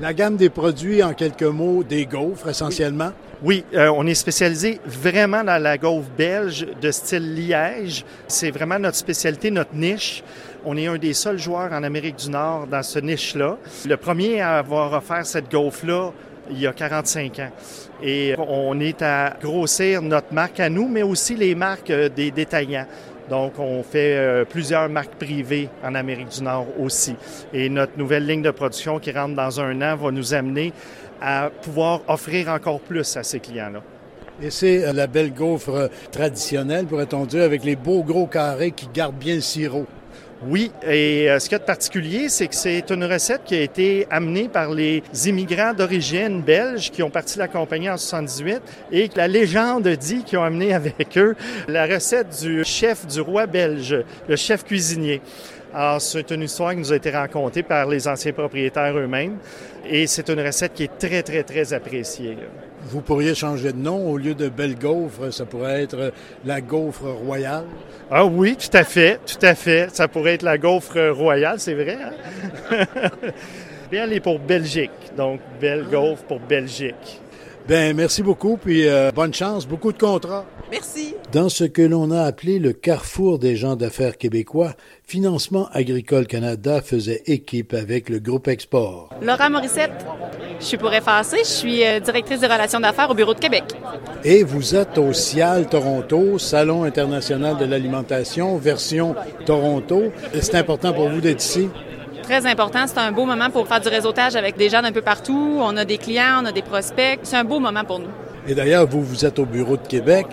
La 0.00 0.14
gamme 0.14 0.36
des 0.36 0.48
produits, 0.48 1.02
en 1.02 1.12
quelques 1.12 1.42
mots, 1.42 1.84
des 1.84 2.06
gaufres 2.06 2.48
essentiellement? 2.48 3.10
Oui, 3.42 3.64
euh, 3.74 3.92
on 3.94 4.06
est 4.06 4.14
spécialisé 4.14 4.80
vraiment 4.86 5.44
dans 5.44 5.60
la 5.62 5.76
gaufre 5.76 6.08
belge 6.16 6.66
de 6.80 6.90
style 6.90 7.34
Liège. 7.34 8.04
C'est 8.26 8.50
vraiment 8.50 8.78
notre 8.78 8.96
spécialité, 8.96 9.50
notre 9.50 9.74
niche. 9.74 10.24
On 10.64 10.76
est 10.78 10.86
un 10.86 10.96
des 10.96 11.12
seuls 11.12 11.38
joueurs 11.38 11.72
en 11.72 11.82
Amérique 11.82 12.16
du 12.16 12.30
Nord 12.30 12.68
dans 12.68 12.82
ce 12.82 13.00
niche-là. 13.00 13.58
Le 13.86 13.96
premier 13.98 14.40
à 14.40 14.58
avoir 14.58 14.92
offert 14.94 15.26
cette 15.26 15.50
gaufre-là, 15.50 16.12
il 16.50 16.58
y 16.58 16.66
a 16.66 16.72
45 16.72 17.38
ans. 17.40 17.50
Et 18.02 18.34
on 18.38 18.80
est 18.80 19.02
à 19.02 19.36
grossir 19.40 20.00
notre 20.02 20.32
marque 20.32 20.58
à 20.60 20.68
nous, 20.68 20.88
mais 20.88 21.02
aussi 21.02 21.36
les 21.36 21.54
marques 21.54 21.90
euh, 21.90 22.08
des 22.08 22.30
détaillants. 22.30 22.86
Donc, 23.32 23.58
on 23.58 23.82
fait 23.82 24.14
euh, 24.14 24.44
plusieurs 24.44 24.90
marques 24.90 25.14
privées 25.14 25.70
en 25.82 25.94
Amérique 25.94 26.28
du 26.28 26.42
Nord 26.42 26.66
aussi. 26.78 27.16
Et 27.54 27.70
notre 27.70 27.96
nouvelle 27.96 28.26
ligne 28.26 28.42
de 28.42 28.50
production 28.50 28.98
qui 28.98 29.10
rentre 29.10 29.34
dans 29.34 29.58
un 29.58 29.80
an 29.80 29.96
va 29.96 30.10
nous 30.10 30.34
amener 30.34 30.70
à 31.18 31.48
pouvoir 31.62 32.02
offrir 32.08 32.50
encore 32.50 32.78
plus 32.80 33.16
à 33.16 33.22
ces 33.22 33.40
clients-là. 33.40 33.80
Et 34.42 34.50
c'est 34.50 34.84
euh, 34.84 34.92
la 34.92 35.06
belle 35.06 35.32
gaufre 35.32 35.88
traditionnelle, 36.10 36.84
pourrait-on 36.84 37.24
dire, 37.24 37.44
avec 37.44 37.64
les 37.64 37.74
beaux 37.74 38.02
gros 38.02 38.26
carrés 38.26 38.72
qui 38.72 38.86
gardent 38.92 39.16
bien 39.16 39.36
le 39.36 39.40
sirop. 39.40 39.86
Oui, 40.44 40.72
et 40.82 41.30
euh, 41.30 41.38
ce 41.38 41.48
qui 41.48 41.54
est 41.54 41.60
particulier, 41.60 42.28
c'est 42.28 42.48
que 42.48 42.56
c'est 42.56 42.90
une 42.90 43.04
recette 43.04 43.42
qui 43.44 43.54
a 43.54 43.60
été 43.60 44.08
amenée 44.10 44.48
par 44.48 44.74
les 44.74 45.00
immigrants 45.26 45.72
d'origine 45.72 46.42
belge 46.42 46.90
qui 46.90 47.00
ont 47.04 47.10
parti 47.10 47.38
la 47.38 47.46
compagnie 47.46 47.88
en 47.88 47.96
78 47.96 48.60
et 48.90 49.08
que 49.08 49.18
la 49.18 49.28
légende 49.28 49.86
dit 49.86 50.24
qu'ils 50.24 50.38
ont 50.38 50.42
amené 50.42 50.74
avec 50.74 51.16
eux 51.16 51.36
la 51.68 51.86
recette 51.86 52.42
du 52.42 52.64
chef 52.64 53.06
du 53.06 53.20
roi 53.20 53.46
belge, 53.46 53.96
le 54.28 54.34
chef 54.34 54.64
cuisinier. 54.64 55.20
Alors, 55.72 56.00
c'est 56.00 56.28
une 56.32 56.42
histoire 56.42 56.72
qui 56.72 56.78
nous 56.78 56.92
a 56.92 56.96
été 56.96 57.10
racontée 57.10 57.62
par 57.62 57.86
les 57.86 58.08
anciens 58.08 58.32
propriétaires 58.32 58.98
eux-mêmes 58.98 59.38
et 59.88 60.08
c'est 60.08 60.28
une 60.28 60.40
recette 60.40 60.74
qui 60.74 60.84
est 60.84 60.98
très, 60.98 61.22
très, 61.22 61.44
très 61.44 61.72
appréciée. 61.72 62.36
Vous 62.84 63.00
pourriez 63.00 63.34
changer 63.34 63.72
de 63.72 63.78
nom. 63.78 64.10
Au 64.10 64.16
lieu 64.16 64.34
de 64.34 64.48
Belle 64.48 64.76
Gaufre, 64.76 65.32
ça 65.32 65.44
pourrait 65.44 65.82
être 65.82 66.12
la 66.44 66.60
Gaufre 66.60 67.04
Royale. 67.04 67.64
Ah 68.10 68.26
oui, 68.26 68.56
tout 68.56 68.76
à 68.76 68.84
fait, 68.84 69.20
tout 69.26 69.44
à 69.44 69.54
fait. 69.54 69.94
Ça 69.94 70.08
pourrait 70.08 70.34
être 70.34 70.42
la 70.42 70.58
Gaufre 70.58 71.10
Royale, 71.10 71.58
c'est 71.58 71.74
vrai. 71.74 71.98
Hein? 72.70 72.84
Bien, 73.90 74.04
elle 74.04 74.12
est 74.12 74.20
pour 74.20 74.38
Belgique. 74.38 74.90
Donc, 75.16 75.40
Belle 75.60 75.84
Gaufre 75.84 76.22
pour 76.24 76.40
Belgique. 76.40 77.20
Ben 77.68 77.96
merci 77.96 78.22
beaucoup, 78.22 78.56
puis 78.56 78.88
euh, 78.88 79.12
bonne 79.14 79.32
chance, 79.32 79.68
beaucoup 79.68 79.92
de 79.92 79.98
contrats. 79.98 80.44
Merci. 80.70 81.14
Dans 81.32 81.48
ce 81.48 81.64
que 81.64 81.82
l'on 81.82 82.10
a 82.10 82.22
appelé 82.22 82.58
le 82.58 82.72
carrefour 82.72 83.38
des 83.38 83.54
gens 83.54 83.76
d'affaires 83.76 84.18
québécois, 84.18 84.74
Financement 85.04 85.68
Agricole 85.72 86.26
Canada 86.26 86.80
faisait 86.80 87.22
équipe 87.26 87.72
avec 87.72 88.08
le 88.08 88.18
groupe 88.18 88.48
Export. 88.48 89.10
Laura 89.22 89.48
Morissette, 89.48 90.04
je 90.58 90.64
suis 90.64 90.76
pour 90.76 90.92
effacer, 90.92 91.38
je 91.38 91.48
suis 91.48 91.84
euh, 91.84 92.00
directrice 92.00 92.40
des 92.40 92.46
relations 92.46 92.80
d'affaires 92.80 93.10
au 93.10 93.14
bureau 93.14 93.34
de 93.34 93.38
Québec. 93.38 93.64
Et 94.24 94.42
vous 94.42 94.74
êtes 94.74 94.98
au 94.98 95.12
CIAL 95.12 95.68
Toronto, 95.68 96.38
Salon 96.38 96.82
international 96.82 97.58
de 97.58 97.64
l'alimentation, 97.64 98.56
version 98.56 99.14
Toronto. 99.46 100.12
C'est 100.40 100.56
important 100.56 100.92
pour 100.92 101.08
vous 101.08 101.20
d'être 101.20 101.42
ici? 101.42 101.68
Très 102.22 102.46
important. 102.46 102.86
C'est 102.86 102.98
un 102.98 103.12
beau 103.12 103.24
moment 103.24 103.50
pour 103.50 103.66
faire 103.66 103.80
du 103.80 103.88
réseautage 103.88 104.36
avec 104.36 104.56
des 104.56 104.68
gens 104.68 104.82
d'un 104.82 104.92
peu 104.92 105.02
partout. 105.02 105.58
On 105.60 105.76
a 105.76 105.84
des 105.84 105.98
clients, 105.98 106.42
on 106.42 106.46
a 106.46 106.52
des 106.52 106.62
prospects. 106.62 107.20
C'est 107.22 107.36
un 107.36 107.44
beau 107.44 107.58
moment 107.58 107.84
pour 107.84 107.98
nous. 107.98 108.10
Et 108.46 108.54
d'ailleurs, 108.54 108.86
vous, 108.86 109.02
vous 109.02 109.24
êtes 109.24 109.38
au 109.38 109.44
bureau 109.44 109.76
de 109.76 109.86
Québec 109.86 110.26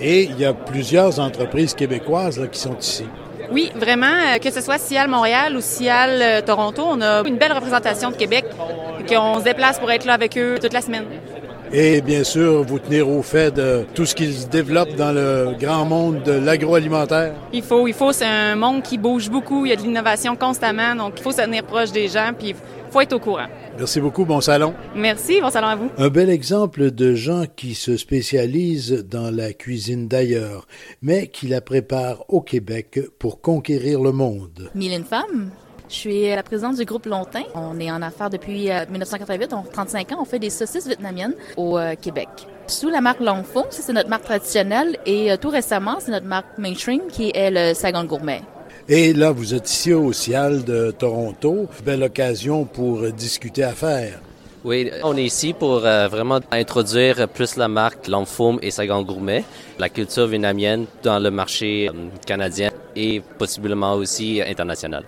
et 0.00 0.24
il 0.24 0.38
y 0.38 0.44
a 0.44 0.52
plusieurs 0.52 1.20
entreprises 1.20 1.74
québécoises 1.74 2.38
là, 2.38 2.46
qui 2.46 2.58
sont 2.58 2.76
ici. 2.78 3.04
Oui, 3.50 3.70
vraiment, 3.76 4.06
euh, 4.06 4.38
que 4.38 4.50
ce 4.50 4.60
soit 4.60 4.78
Cial 4.78 5.08
Montréal 5.08 5.56
ou 5.56 5.60
Cial 5.60 6.10
euh, 6.22 6.40
Toronto, 6.40 6.82
on 6.86 7.00
a 7.02 7.22
une 7.26 7.36
belle 7.36 7.52
représentation 7.52 8.10
de 8.10 8.16
Québec, 8.16 8.46
qu'on 9.08 9.38
se 9.38 9.44
déplace 9.44 9.78
pour 9.78 9.90
être 9.90 10.06
là 10.06 10.14
avec 10.14 10.38
eux 10.38 10.58
toute 10.60 10.72
la 10.72 10.80
semaine 10.80 11.04
et 11.72 12.02
bien 12.02 12.22
sûr 12.22 12.62
vous 12.62 12.78
tenir 12.78 13.08
au 13.08 13.22
fait 13.22 13.50
de 13.54 13.84
tout 13.94 14.04
ce 14.04 14.14
qui 14.14 14.32
se 14.32 14.46
développe 14.46 14.94
dans 14.94 15.12
le 15.12 15.56
grand 15.58 15.84
monde 15.84 16.22
de 16.22 16.32
l'agroalimentaire. 16.32 17.34
Il 17.52 17.62
faut, 17.62 17.86
il 17.88 17.94
faut, 17.94 18.12
c'est 18.12 18.26
un 18.26 18.56
monde 18.56 18.82
qui 18.82 18.98
bouge 18.98 19.30
beaucoup, 19.30 19.64
il 19.64 19.70
y 19.70 19.72
a 19.72 19.76
de 19.76 19.82
l'innovation 19.82 20.36
constamment, 20.36 20.94
donc 20.94 21.14
il 21.16 21.22
faut 21.22 21.32
se 21.32 21.40
tenir 21.40 21.64
proche 21.64 21.92
des 21.92 22.08
gens, 22.08 22.32
puis 22.38 22.50
il 22.50 22.56
faut 22.90 23.00
être 23.00 23.14
au 23.14 23.18
courant. 23.18 23.46
Merci 23.78 24.00
beaucoup, 24.00 24.26
bon 24.26 24.42
salon. 24.42 24.74
Merci, 24.94 25.40
bon 25.40 25.50
salon 25.50 25.68
à 25.68 25.76
vous. 25.76 25.90
Un 25.96 26.08
bel 26.08 26.28
exemple 26.28 26.90
de 26.90 27.14
gens 27.14 27.44
qui 27.56 27.74
se 27.74 27.96
spécialisent 27.96 29.06
dans 29.08 29.34
la 29.34 29.54
cuisine 29.54 30.08
d'ailleurs, 30.08 30.66
mais 31.00 31.28
qui 31.28 31.48
la 31.48 31.62
préparent 31.62 32.24
au 32.28 32.42
Québec 32.42 33.00
pour 33.18 33.40
conquérir 33.40 34.00
le 34.02 34.12
monde. 34.12 34.70
Mille 34.74 34.92
une 34.92 35.04
femmes 35.04 35.50
je 35.92 35.98
suis 35.98 36.28
la 36.30 36.42
présidente 36.42 36.76
du 36.76 36.84
groupe 36.84 37.04
Longtemps. 37.06 37.44
On 37.54 37.78
est 37.78 37.90
en 37.90 38.00
affaires 38.00 38.30
depuis 38.30 38.70
1988, 38.90 39.52
on 39.52 39.62
35 39.62 40.12
ans. 40.12 40.18
On 40.20 40.24
fait 40.24 40.38
des 40.38 40.48
saucisses 40.48 40.86
vietnamiennes 40.86 41.34
au 41.56 41.78
euh, 41.78 41.94
Québec. 42.00 42.28
Sous 42.66 42.88
la 42.88 43.02
marque 43.02 43.20
Long 43.20 43.44
Fong, 43.44 43.66
c'est 43.70 43.92
notre 43.92 44.08
marque 44.08 44.24
traditionnelle, 44.24 44.96
et 45.04 45.30
euh, 45.30 45.36
tout 45.36 45.50
récemment, 45.50 45.98
c'est 46.00 46.10
notre 46.10 46.26
marque 46.26 46.56
mainstream 46.56 47.02
qui 47.10 47.30
est 47.34 47.50
le 47.50 47.74
Saigon 47.74 48.04
Gourmet. 48.04 48.40
Et 48.88 49.12
là, 49.12 49.30
vous 49.32 49.54
êtes 49.54 49.70
ici 49.70 49.92
au 49.92 50.12
CIAL 50.12 50.64
de 50.64 50.90
Toronto. 50.92 51.68
Belle 51.84 52.02
occasion 52.02 52.64
pour 52.64 53.02
discuter 53.12 53.62
affaires. 53.62 54.20
Oui, 54.64 54.90
on 55.02 55.16
est 55.16 55.24
ici 55.24 55.52
pour 55.52 55.84
euh, 55.84 56.08
vraiment 56.08 56.40
introduire 56.52 57.28
plus 57.28 57.56
la 57.56 57.68
marque 57.68 58.08
Longfum 58.08 58.58
et 58.62 58.70
Saigon 58.70 59.02
Gourmet, 59.02 59.44
la 59.78 59.88
culture 59.88 60.26
vietnamienne 60.26 60.86
dans 61.02 61.18
le 61.18 61.30
marché 61.30 61.90
canadien 62.26 62.70
et 62.96 63.20
possiblement 63.38 63.94
aussi 63.94 64.40
international. 64.40 65.04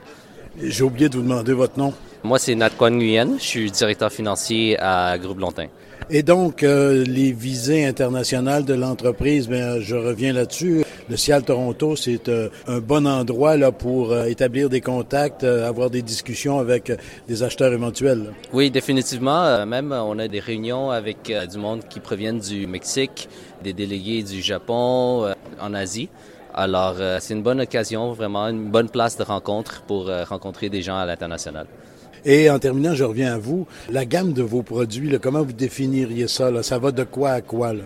J'ai 0.63 0.85
oublié 0.85 1.09
de 1.09 1.17
vous 1.17 1.23
demander 1.23 1.53
votre 1.53 1.79
nom. 1.79 1.93
Moi, 2.23 2.39
c'est 2.39 2.55
Nat 2.55 2.71
Quan 2.71 2.91
Nguyen. 2.91 3.39
Je 3.39 3.45
suis 3.45 3.71
directeur 3.71 4.13
financier 4.13 4.79
à 4.79 5.19
Groupe 5.19 5.41
Longtin. 5.41 5.67
Et 6.11 6.23
donc, 6.23 6.63
euh, 6.63 7.03
les 7.05 7.33
visées 7.33 7.85
internationales 7.85 8.65
de 8.65 8.75
l'entreprise, 8.75 9.49
ben, 9.49 9.81
je 9.81 9.97
reviens 9.97 10.33
là-dessus. 10.33 10.85
Le 11.09 11.17
CIAL 11.17 11.43
Toronto, 11.43 11.97
c'est 11.97 12.29
euh, 12.29 12.51
un 12.67 12.79
bon 12.79 13.07
endroit 13.07 13.57
là 13.57 13.73
pour 13.73 14.13
euh, 14.13 14.27
établir 14.27 14.69
des 14.69 14.81
contacts, 14.81 15.45
avoir 15.45 15.91
des 15.91 16.03
discussions 16.03 16.59
avec 16.59 16.93
des 17.27 17.43
acheteurs 17.43 17.73
éventuels. 17.73 18.33
Oui, 18.53 18.71
définitivement. 18.71 19.67
même, 19.67 19.93
on 19.93 20.19
a 20.19 20.29
des 20.29 20.41
réunions 20.41 20.91
avec 20.91 21.33
du 21.51 21.59
monde 21.59 21.81
qui 21.89 22.01
proviennent 22.01 22.39
du 22.39 22.67
Mexique, 22.67 23.29
des 23.63 23.73
délégués 23.73 24.23
du 24.23 24.41
Japon, 24.41 25.35
en 25.61 25.75
Asie. 25.75 26.09
Alors, 26.57 26.95
euh, 27.01 27.19
c'est 27.21 27.35
une 27.35 27.43
bonne 27.43 27.61
occasion, 27.61 28.13
vraiment 28.13 28.47
une 28.47 28.71
bonne 28.71 28.89
place 28.89 29.17
de 29.17 29.25
rencontre 29.25 29.83
pour 29.83 30.09
euh, 30.09 30.23
rencontrer 30.23 30.69
des 30.69 30.83
gens 30.83 30.97
à 30.97 31.05
l'international. 31.05 31.67
Et 32.25 32.49
en 32.49 32.61
terminant, 32.61 32.95
je 32.95 33.03
reviens 33.03 33.35
à 33.35 33.39
vous. 33.39 33.67
La 33.91 34.05
gamme 34.07 34.33
de 34.33 34.43
vos 34.43 34.63
produits, 34.63 35.19
comment 35.21 35.43
vous 35.43 35.53
définiriez 35.53 36.29
ça? 36.29 36.63
Ça 36.63 36.79
va 36.79 36.93
de 36.93 37.03
quoi 37.03 37.33
à 37.33 37.41
quoi? 37.41 37.75
Là? 37.75 37.83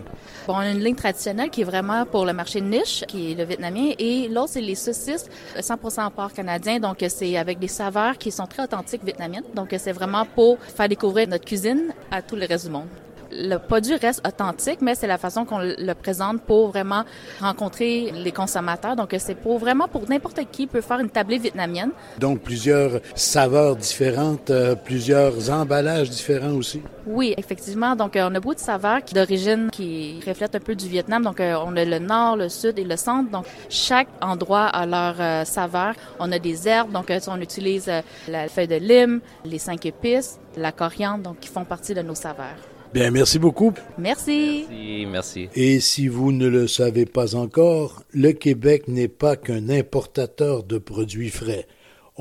Bon, 0.47 0.53
on 0.53 0.59
a 0.59 0.69
une 0.69 0.83
ligne 0.83 0.95
traditionnelle 0.95 1.49
qui 1.49 1.61
est 1.61 1.65
vraiment 1.65 2.05
pour 2.05 2.25
le 2.25 2.31
marché 2.31 2.61
de 2.61 2.67
niche, 2.67 3.03
qui 3.07 3.31
est 3.31 3.35
le 3.35 3.43
vietnamien, 3.43 3.91
et 3.97 4.27
l'autre, 4.29 4.51
c'est 4.51 4.61
les 4.61 4.75
saucisses 4.75 5.25
100% 5.57 6.11
porc 6.11 6.31
canadien. 6.31 6.79
Donc, 6.79 7.03
c'est 7.09 7.37
avec 7.37 7.57
des 7.57 7.67
saveurs 7.67 8.17
qui 8.19 8.31
sont 8.31 8.45
très 8.45 8.63
authentiques 8.63 9.03
vietnamiennes. 9.03 9.43
Donc, 9.55 9.75
c'est 9.77 9.91
vraiment 9.91 10.25
pour 10.25 10.59
faire 10.59 10.87
découvrir 10.87 11.27
notre 11.27 11.43
cuisine 11.43 11.91
à 12.11 12.21
tout 12.21 12.35
le 12.35 12.45
reste 12.45 12.67
du 12.67 12.71
monde 12.71 12.87
le 13.31 13.57
produit 13.57 13.95
reste 13.95 14.25
authentique, 14.27 14.79
mais 14.81 14.95
c'est 14.95 15.07
la 15.07 15.17
façon 15.17 15.45
qu'on 15.45 15.59
le 15.59 15.93
présente 15.93 16.41
pour 16.41 16.69
vraiment 16.69 17.03
rencontrer 17.39 18.11
les 18.11 18.31
consommateurs. 18.31 18.95
Donc, 18.95 19.15
c'est 19.19 19.35
pour 19.35 19.59
vraiment 19.59 19.87
pour 19.87 20.09
n'importe 20.09 20.39
qui 20.51 20.67
peut 20.67 20.81
faire 20.81 20.99
une 20.99 21.09
tablée 21.09 21.37
vietnamienne. 21.37 21.91
Donc, 22.17 22.41
plusieurs 22.41 23.01
saveurs 23.15 23.75
différentes, 23.75 24.49
euh, 24.49 24.75
plusieurs 24.75 25.49
emballages 25.49 26.09
différents 26.09 26.53
aussi. 26.53 26.81
Oui, 27.05 27.33
effectivement. 27.37 27.95
Donc, 27.95 28.15
euh, 28.15 28.29
on 28.29 28.35
a 28.35 28.39
beaucoup 28.39 28.55
de 28.55 28.59
saveurs 28.59 29.01
d'origine 29.13 29.69
qui 29.71 30.19
reflètent 30.25 30.55
un 30.55 30.59
peu 30.59 30.75
du 30.75 30.87
Vietnam. 30.87 31.23
Donc, 31.23 31.39
euh, 31.39 31.55
on 31.65 31.75
a 31.75 31.85
le 31.85 31.99
nord, 31.99 32.35
le 32.35 32.49
sud 32.49 32.77
et 32.79 32.83
le 32.83 32.97
centre. 32.97 33.31
Donc, 33.31 33.45
chaque 33.69 34.07
endroit 34.21 34.65
a 34.65 34.85
leur 34.85 35.45
saveur. 35.45 35.93
On 36.19 36.31
a 36.31 36.39
des 36.39 36.67
herbes. 36.67 36.91
Donc, 36.91 37.11
on 37.27 37.41
utilise 37.41 37.89
la 38.27 38.47
feuille 38.47 38.67
de 38.67 38.75
lime, 38.75 39.21
les 39.45 39.59
cinq 39.59 39.85
épices, 39.85 40.39
la 40.57 40.71
coriandre, 40.71 41.23
donc 41.23 41.39
qui 41.39 41.49
font 41.49 41.65
partie 41.65 41.93
de 41.93 42.01
nos 42.01 42.15
saveurs. 42.15 42.68
Bien, 42.93 43.11
merci 43.11 43.37
beaucoup. 43.37 43.71
Merci. 43.97 44.65
Merci, 44.67 45.05
merci. 45.05 45.49
Et 45.55 45.79
si 45.79 46.07
vous 46.07 46.31
ne 46.31 46.47
le 46.47 46.67
savez 46.67 47.05
pas 47.05 47.35
encore, 47.35 48.01
le 48.11 48.31
Québec 48.31 48.87
n'est 48.87 49.07
pas 49.07 49.35
qu'un 49.35 49.69
importateur 49.69 50.63
de 50.63 50.79
produits 50.79 51.29
frais. 51.29 51.67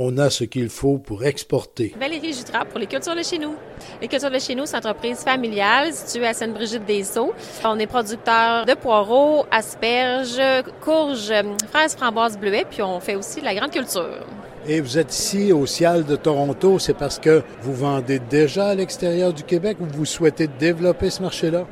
On 0.01 0.17
a 0.19 0.31
ce 0.31 0.45
qu'il 0.45 0.69
faut 0.69 0.99
pour 0.99 1.25
exporter. 1.25 1.93
Valérie 1.99 2.33
Jutra 2.33 2.65
pour 2.65 2.79
les 2.79 2.87
Cultures 2.87 3.17
de 3.17 3.23
chez 3.23 3.39
nous. 3.39 3.57
Les 4.01 4.07
Cultures 4.07 4.31
de 4.31 4.39
chez 4.39 4.55
nous, 4.55 4.65
c'est 4.65 4.77
une 4.77 4.87
entreprise 4.87 5.19
familiale 5.19 5.93
située 5.93 6.27
à 6.27 6.35
Sainte-Brigitte-des-Eaux. 6.35 7.33
On 7.65 7.79
est 7.79 7.87
producteur 7.89 8.65
de 8.65 8.75
poireaux, 8.75 9.47
asperges, 9.51 10.41
courges, 10.83 11.33
fraises, 11.73 11.97
framboises, 11.97 12.39
bleuets, 12.39 12.67
puis 12.71 12.83
on 12.83 13.01
fait 13.01 13.17
aussi 13.17 13.41
de 13.41 13.47
la 13.47 13.57
grande 13.57 13.73
culture. 13.73 14.25
Et 14.67 14.81
vous 14.81 14.99
êtes 14.99 15.15
ici 15.15 15.53
au 15.53 15.67
Cial 15.67 16.05
de 16.05 16.17
Toronto, 16.17 16.79
c'est 16.79 16.95
parce 16.95 17.19
que 17.19 17.43
vous 17.63 17.75
vendez 17.75 18.19
déjà 18.19 18.69
à 18.69 18.75
l'extérieur 18.75 19.33
du 19.33 19.43
Québec 19.43 19.79
ou 19.81 19.85
vous 19.85 20.05
souhaitez 20.05 20.47
développer 20.47 21.11
ce 21.11 21.23
marché-là? 21.23 21.65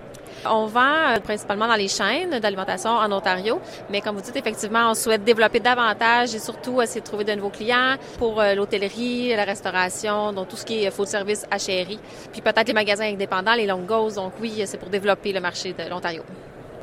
On 0.49 0.67
vend 0.67 0.81
euh, 0.81 1.19
principalement 1.19 1.67
dans 1.67 1.75
les 1.75 1.89
chaînes 1.89 2.39
d'alimentation 2.39 2.91
en 2.91 3.11
Ontario, 3.11 3.59
mais 3.91 4.01
comme 4.01 4.15
vous 4.17 4.23
dites, 4.23 4.37
effectivement, 4.37 4.91
on 4.91 4.95
souhaite 4.95 5.25
développer 5.25 5.61
davantage 5.61 6.35
et 6.35 6.39
surtout 6.39 6.81
essayer 6.81 7.01
de 7.01 7.07
trouver 7.07 7.25
de 7.25 7.33
nouveaux 7.33 7.51
clients 7.51 7.97
pour 8.19 8.41
euh, 8.41 8.55
l'hôtellerie, 8.55 9.35
la 9.35 9.45
restauration, 9.45 10.33
donc 10.33 10.49
tout 10.49 10.57
ce 10.57 10.65
qui 10.65 10.85
est 10.85 10.91
food 10.91 11.09
service 11.09 11.45
chéri, 11.59 11.99
puis 12.31 12.43
peut-être 12.43 12.69
les 12.69 12.75
magasins 12.75 13.07
indépendants, 13.07 13.55
les 13.55 13.67
long 13.67 13.81
goes. 13.81 14.15
Donc 14.15 14.35
oui, 14.41 14.63
c'est 14.67 14.79
pour 14.79 14.89
développer 14.89 15.33
le 15.33 15.41
marché 15.41 15.73
de 15.73 15.91
l'Ontario. 15.91 16.23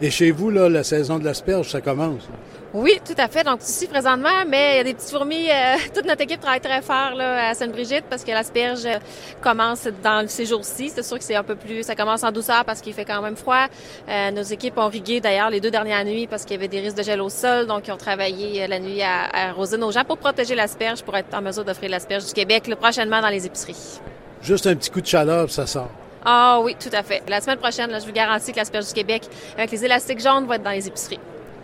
Et 0.02 0.12
chez 0.12 0.32
vous, 0.32 0.50
là, 0.50 0.70
la 0.70 0.84
saison 0.84 1.20
de 1.20 1.26
l'asperge, 1.26 1.70
ça 1.70 1.82
commence. 1.82 2.28
Oui, 2.74 3.00
tout 3.06 3.14
à 3.20 3.28
fait. 3.28 3.44
Donc 3.44 3.62
ici 3.62 3.86
présentement, 3.86 4.44
mais 4.48 4.74
il 4.74 4.78
y 4.78 4.80
a 4.80 4.84
des 4.84 4.94
petites 4.96 5.12
fourmis. 5.12 5.48
Euh, 5.48 5.76
toute 5.94 6.06
notre 6.06 6.22
équipe 6.22 6.40
travaille 6.40 6.60
très 6.60 6.82
fort 6.82 7.14
là, 7.16 7.50
à 7.50 7.54
Sainte-Brigitte 7.54 8.06
parce 8.10 8.24
que 8.24 8.32
l'asperge 8.32 8.86
euh, 8.86 8.98
commence 9.42 9.88
dans 10.04 10.28
ces 10.28 10.48
jours-ci. 10.48 10.90
C'est 10.90 11.04
sûr 11.04 11.20
que 11.20 11.24
c'est 11.24 11.36
un 11.36 11.44
peu 11.44 11.56
plus, 11.56 11.84
ça 11.84 11.96
commence 11.96 12.24
en 12.24 12.32
douceur 12.32 12.66
parce 12.66 12.82
qu'il 12.82 12.94
fait 12.94 13.06
quand 13.06 13.22
même 13.22 13.36
froid. 13.36 13.68
Euh, 14.10 14.32
nos 14.32 14.42
équipes 14.42 14.80
ont 14.80 14.88
rigué 14.88 15.22
d'ailleurs 15.22 15.52
les 15.52 15.62
deux 15.62 15.70
dernières 15.70 16.04
nuits 16.04 16.26
parce 16.26 16.46
qu'il 16.46 16.56
y 16.56 16.60
avait 16.60 16.68
des 16.68 16.80
risques 16.80 16.98
de 16.98 17.04
gel 17.04 17.22
au 17.22 17.30
sol, 17.30 17.68
donc 17.68 17.88
ils 17.88 17.92
ont 17.92 17.98
travaillé 17.98 18.66
la 18.66 18.80
nuit 18.80 19.04
à, 19.04 19.26
à 19.32 19.50
arroser 19.50 19.78
nos 19.78 19.92
gens 19.92 20.04
pour 20.04 20.18
protéger 20.18 20.56
l'asperge, 20.56 21.04
pour 21.04 21.16
être 21.16 21.32
en 21.36 21.44
mesure 21.44 21.64
d'offrir 21.64 21.92
l'asperge 21.92 22.26
du 22.26 22.34
Québec 22.34 22.66
le 22.68 22.76
prochainement 22.76 23.22
dans 23.22 23.30
les 23.30 23.46
épiceries. 23.46 24.00
Juste 24.42 24.66
un 24.66 24.76
petit 24.76 24.90
coup 24.90 25.02
de 25.02 25.06
chaleur, 25.06 25.52
ça 25.52 25.68
sort. 25.68 25.92
Ah 26.26 26.60
oui, 26.64 26.76
tout 26.80 26.90
à 26.94 27.04
fait. 27.04 27.22
La 27.28 27.42
semaine 27.42 27.60
prochaine, 27.60 27.92
là, 27.92 28.00
je 28.00 28.06
vous 28.06 28.14
garantis 28.14 28.52
que 28.52 28.58
l'asperge 28.58 28.88
du 28.88 28.94
Québec 28.94 29.24
avec 29.58 29.72
les 29.72 29.86
élastiques 29.86 30.22
jaunes 30.22 30.46
va 30.46 30.56
être 30.56 30.64
dans 30.64 30.72
les 30.72 30.88
épiceries. 30.88 31.20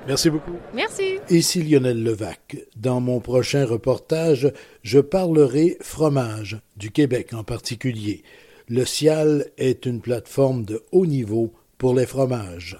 Merci 0.07 0.29
beaucoup. 0.29 0.55
Merci. 0.73 1.19
Ici 1.29 1.61
Lionel 1.61 2.03
Levac. 2.03 2.57
Dans 2.75 2.99
mon 2.99 3.19
prochain 3.19 3.65
reportage, 3.65 4.51
je 4.81 4.99
parlerai 4.99 5.77
fromage, 5.81 6.59
du 6.77 6.91
Québec 6.91 7.33
en 7.33 7.43
particulier. 7.43 8.23
Le 8.67 8.85
Cial 8.85 9.45
est 9.57 9.85
une 9.85 10.01
plateforme 10.01 10.63
de 10.63 10.83
haut 10.91 11.05
niveau 11.05 11.53
pour 11.77 11.93
les 11.93 12.05
fromages. 12.05 12.77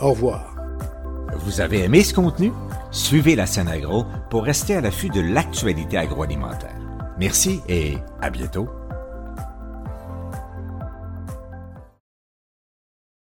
Au 0.00 0.10
revoir. 0.10 0.56
Vous 1.36 1.60
avez 1.60 1.84
aimé 1.84 2.02
ce 2.02 2.14
contenu? 2.14 2.52
Suivez 2.90 3.36
la 3.36 3.46
scène 3.46 3.68
agro 3.68 4.04
pour 4.30 4.44
rester 4.44 4.74
à 4.74 4.80
l'affût 4.80 5.08
de 5.10 5.20
l'actualité 5.20 5.96
agroalimentaire. 5.96 6.76
Merci 7.18 7.60
et 7.68 7.94
à 8.20 8.30
bientôt. 8.30 8.68